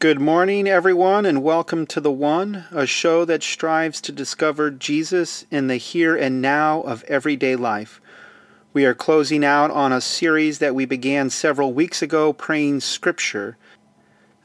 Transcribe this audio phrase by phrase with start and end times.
[0.00, 5.46] Good morning, everyone, and welcome to The One, a show that strives to discover Jesus
[5.50, 8.02] in the here and now of everyday life.
[8.74, 13.56] We are closing out on a series that we began several weeks ago, praying Scripture.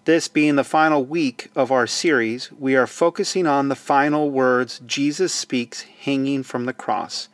[0.05, 4.79] This being the final week of our series, we are focusing on the final words
[4.85, 7.27] Jesus speaks hanging from the cross.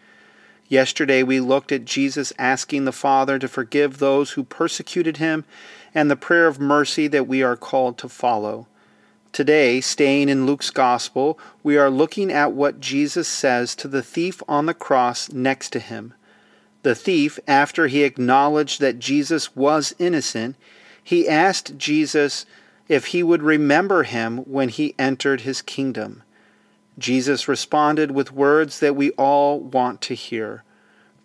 [0.67, 5.45] Yesterday, we looked at Jesus asking the Father to forgive those who persecuted him
[5.93, 8.67] and the prayer of mercy that we are called to follow.
[9.31, 14.41] Today, staying in Luke's Gospel, we are looking at what Jesus says to the thief
[14.47, 16.13] on the cross next to him.
[16.83, 20.55] The thief, after he acknowledged that Jesus was innocent,
[21.03, 22.45] he asked Jesus
[22.87, 26.23] if he would remember him when he entered his kingdom.
[26.97, 30.63] Jesus responded with words that we all want to hear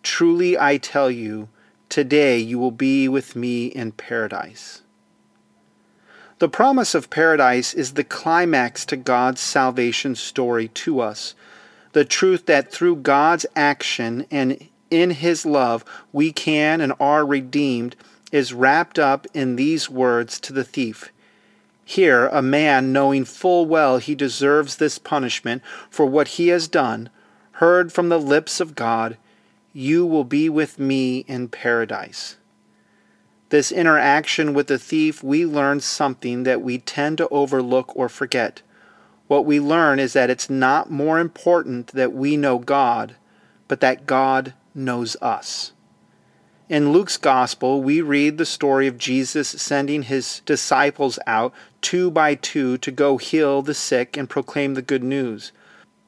[0.02, 1.48] Truly I tell you,
[1.88, 4.82] today you will be with me in paradise.
[6.38, 11.34] The promise of paradise is the climax to God's salvation story to us.
[11.92, 17.94] The truth that through God's action and in his love we can and are redeemed
[18.32, 21.12] is wrapped up in these words to the thief.
[21.90, 25.60] Here, a man, knowing full well he deserves this punishment
[25.90, 27.10] for what he has done,
[27.54, 29.16] heard from the lips of God,
[29.72, 32.36] You will be with me in paradise.
[33.48, 38.62] This interaction with the thief, we learn something that we tend to overlook or forget.
[39.26, 43.16] What we learn is that it's not more important that we know God,
[43.66, 45.72] but that God knows us.
[46.70, 52.36] In Luke's Gospel, we read the story of Jesus sending his disciples out two by
[52.36, 55.50] two to go heal the sick and proclaim the good news.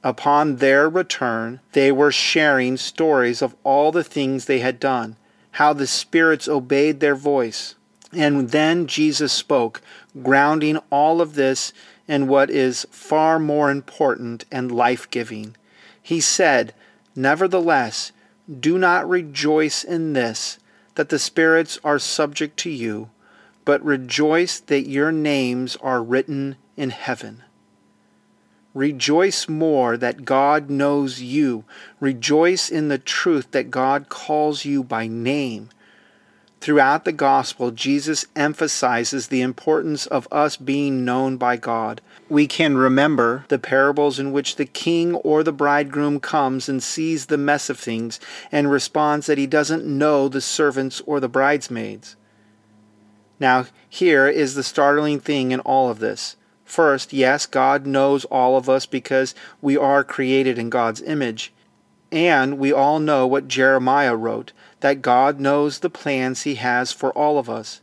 [0.05, 5.17] Upon their return, they were sharing stories of all the things they had done,
[5.51, 7.75] how the spirits obeyed their voice.
[8.13, 9.83] And then Jesus spoke,
[10.23, 11.73] grounding all of this
[12.07, 15.57] in what is far more important and life giving.
[16.01, 16.73] He said,
[17.17, 18.13] Nevertheless,
[18.61, 20.59] do not rejoice in this,
[20.95, 23.11] that the spirits are subject to you,
[23.65, 27.43] but rejoice that your names are written in heaven.
[28.75, 31.65] Rejoice more that God knows you.
[32.01, 35.69] Rejoice in the truth that God calls you by name.
[36.63, 42.01] Throughout the gospel, Jesus emphasizes the importance of us being known by God.
[42.29, 47.27] We can remember the parables in which the king or the bridegroom comes and sees
[47.27, 48.21] the mess of things
[48.53, 52.15] and responds that he doesn't know the servants or the bridesmaids.
[53.41, 56.37] Now, here is the startling thing in all of this.
[56.65, 61.53] First, yes, God knows all of us because we are created in God's image.
[62.13, 67.13] And we all know what Jeremiah wrote that God knows the plans he has for
[67.13, 67.81] all of us.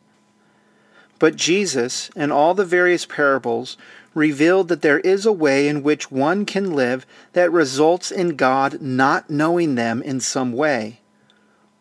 [1.18, 3.78] But Jesus and all the various parables
[4.14, 8.82] revealed that there is a way in which one can live that results in God
[8.82, 11.00] not knowing them in some way.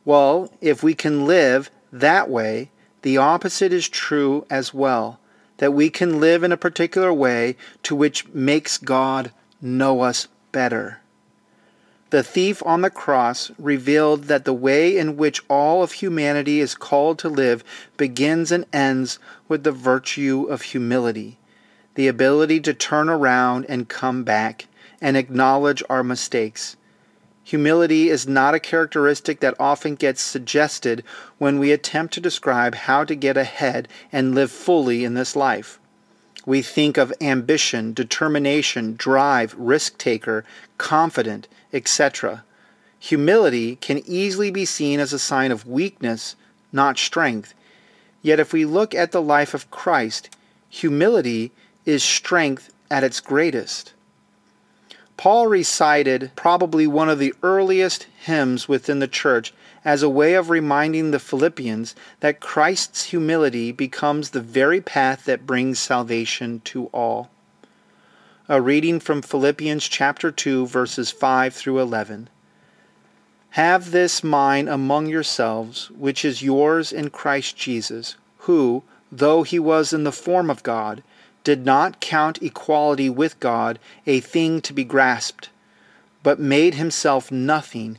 [0.04, 2.70] Well, if we can live that way,
[3.02, 5.18] the opposite is true as well,
[5.56, 11.00] that we can live in a particular way to which makes God know us better.
[12.10, 16.74] The thief on the cross revealed that the way in which all of humanity is
[16.74, 17.62] called to live
[17.98, 21.38] begins and ends with the virtue of humility,
[21.96, 24.68] the ability to turn around and come back
[25.02, 26.76] and acknowledge our mistakes.
[27.44, 31.04] Humility is not a characteristic that often gets suggested
[31.36, 35.78] when we attempt to describe how to get ahead and live fully in this life.
[36.48, 40.46] We think of ambition, determination, drive, risk taker,
[40.78, 42.42] confident, etc.
[42.98, 46.36] Humility can easily be seen as a sign of weakness,
[46.72, 47.52] not strength.
[48.22, 50.34] Yet if we look at the life of Christ,
[50.70, 51.52] humility
[51.84, 53.92] is strength at its greatest.
[55.18, 59.52] Paul recited probably one of the earliest hymns within the church
[59.88, 65.46] as a way of reminding the Philippians that Christ's humility becomes the very path that
[65.46, 67.30] brings salvation to all.
[68.50, 72.28] A reading from Philippians chapter 2 verses 5 through 11.
[73.52, 79.94] Have this mind among yourselves, which is yours in Christ Jesus, who, though he was
[79.94, 81.02] in the form of God,
[81.44, 85.48] did not count equality with God a thing to be grasped,
[86.22, 87.98] but made himself nothing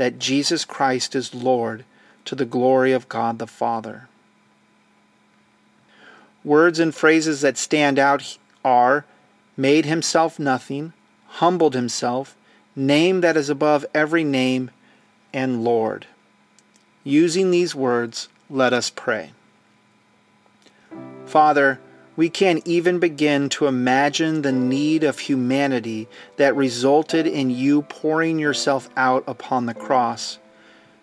[0.00, 1.84] that Jesus Christ is Lord
[2.24, 4.08] to the glory of God the Father.
[6.42, 9.04] Words and phrases that stand out are
[9.58, 10.94] made himself nothing,
[11.26, 12.34] humbled himself,
[12.74, 14.70] name that is above every name,
[15.34, 16.06] and Lord.
[17.04, 19.32] Using these words, let us pray.
[21.26, 21.78] Father,
[22.20, 26.06] we can't even begin to imagine the need of humanity
[26.36, 30.38] that resulted in you pouring yourself out upon the cross.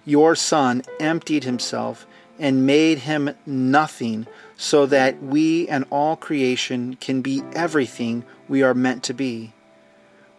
[0.05, 2.05] Your Son emptied himself
[2.37, 4.27] and made him nothing
[4.57, 9.53] so that we and all creation can be everything we are meant to be.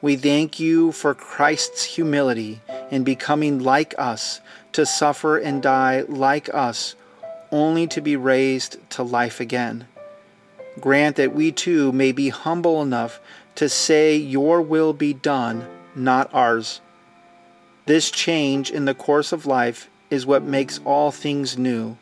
[0.01, 4.41] We thank you for Christ's humility in becoming like us,
[4.75, 6.95] to suffer and die like us,
[7.51, 9.89] only to be raised to life again.
[10.81, 13.21] Grant that we too may be humble enough
[13.57, 16.81] to say, Your will be done, not ours.
[17.87, 21.97] This change in the course of life is what makes all things new.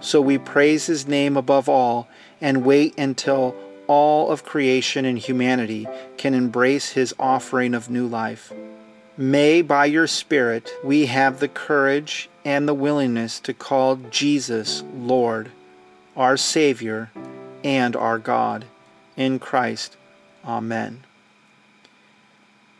[0.00, 2.08] So we praise His name above all
[2.40, 3.54] and wait until
[3.86, 5.86] all of creation and humanity
[6.16, 8.52] can embrace His offering of new life.
[9.18, 15.50] May, by your Spirit, we have the courage and the willingness to call Jesus Lord,
[16.16, 17.10] our Savior,
[17.66, 18.64] and our God.
[19.16, 19.96] In Christ.
[20.44, 21.02] Amen.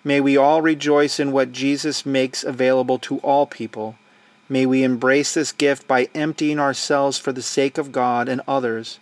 [0.04, 3.96] May we all rejoice in what Jesus makes available to all people.
[4.48, 9.00] May we embrace this gift by emptying ourselves for the sake of God and others.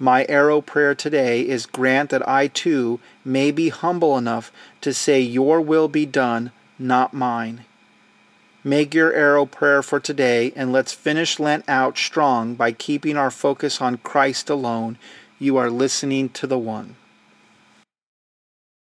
[0.00, 5.20] My arrow prayer today is grant that I too may be humble enough to say,
[5.20, 7.64] Your will be done, not mine.
[8.64, 13.30] Make your arrow prayer for today, and let's finish Lent out strong by keeping our
[13.32, 14.98] focus on Christ alone.
[15.40, 16.94] You are listening to the One.